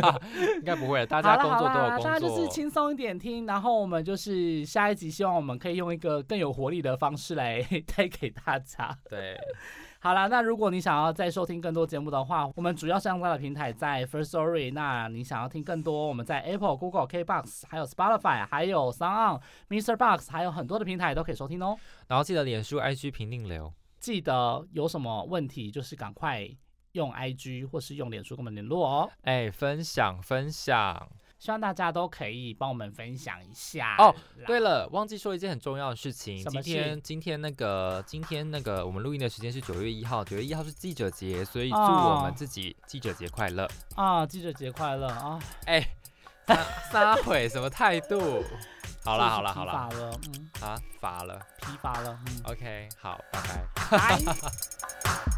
[0.59, 2.49] 应该不会，大家工作都好啦，有大家就是工作。
[2.49, 7.63] 轻松一点听，然后我们就是下一集，希望我们可以用一个更有活力的方式来
[7.97, 8.95] 带给大家。
[9.09, 9.39] 对，
[10.01, 14.73] 好啦，那如果你想要再收听更多节目的话，我们主要上架的平台在 First Story。
[14.75, 19.41] 那你想要听更多，我们在 Apple、Google、KBox，还有 Spotify，还有 Sound、
[19.71, 19.97] Mr.
[19.97, 21.75] Box，还有很多的平台都可以收听哦。
[22.07, 23.73] 然后记得脸书、IG 评定流。
[24.01, 26.49] 记得有什么问题，就是赶快
[26.93, 29.11] 用 IG 或是用脸书跟我们联络哦。
[29.23, 31.09] 哎，分享分享。
[31.39, 34.13] 希望大家都可以帮我们分享一下哦。
[34.45, 36.43] 对了，忘记说一件很重要的事情。
[36.43, 43.69] 什么今天今天那个今天那个我们录音的时间是九月一号，九月一号是记者节，所以祝我们哦自己记者节快乐。
[43.95, 45.39] 啊，记者节快乐啊！
[45.67, 45.81] 哎，
[46.45, 46.57] 撒
[46.91, 48.43] 撒 谎什么态度？
[49.09, 51.41] 好啦好啦好啦，疲乏了，嗯，啊，发了。
[51.63, 53.99] 批发了，嗯，OK，好，拜拜。
[53.99, 54.19] 拜。